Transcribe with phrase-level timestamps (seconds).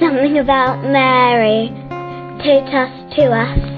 [0.00, 1.70] something about Mary.
[2.42, 3.74] Totus2us.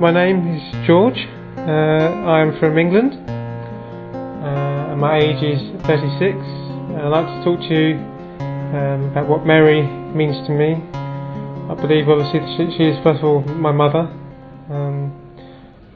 [0.00, 1.26] My name is George.
[1.56, 1.62] Uh,
[2.28, 3.14] I'm from England.
[4.44, 6.36] Uh, my age is 36.
[6.96, 7.96] I'd like to talk to you
[8.76, 9.82] um, about what Mary
[10.14, 10.74] means to me.
[11.70, 14.12] I believe, obviously, she, she is first of all my mother,
[14.70, 15.12] um,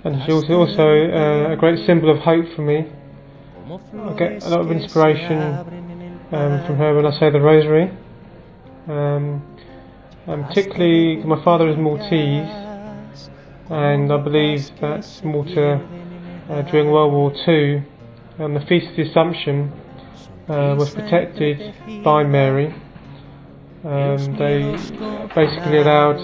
[0.04, 2.86] and she's also, also uh, a great symbol of hope for me.
[3.70, 5.80] I get a lot of inspiration
[6.32, 7.90] um, from her when I say the Rosary.
[8.88, 9.42] Um,
[10.26, 12.48] and particularly, my father is Maltese,
[13.70, 15.80] and I believe that Malta
[16.48, 17.84] uh, during World War II,
[18.38, 19.72] um, the Feast of the Assumption
[20.48, 21.74] uh, was protected
[22.04, 22.74] by Mary.
[23.82, 24.76] Um, they
[25.34, 26.18] basically allowed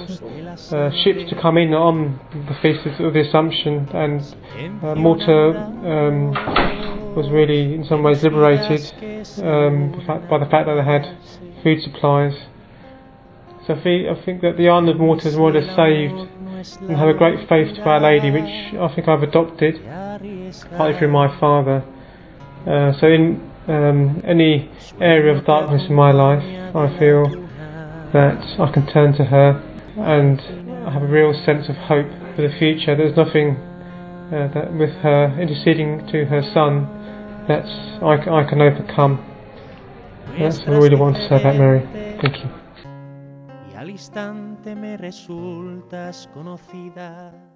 [0.73, 4.21] uh, ships to come in on the Feast of the Assumption, and
[4.85, 8.83] uh, Malta um, was really, in some ways, liberated
[9.43, 9.93] um,
[10.29, 11.17] by the fact that they had
[11.63, 12.35] food supplies.
[13.67, 16.15] So I think that the island of Malta is more or less saved
[16.83, 19.83] and have a great faith to Our Lady, which I think I've adopted,
[20.77, 21.83] partly through my father.
[22.67, 26.45] Uh, so in um, any area of darkness in my life,
[26.77, 27.29] I feel
[28.13, 29.63] that I can turn to her
[29.97, 30.41] and
[30.87, 32.95] I have a real sense of hope for the future.
[32.95, 33.57] There's nothing
[34.33, 37.06] uh, that with her interceding to her son
[37.49, 37.65] that
[38.03, 39.25] I, I can overcome.
[40.39, 41.81] That's what I really want to say about Mary.
[42.21, 42.51] Thank you.
[43.77, 47.56] al instante me resultas conocida.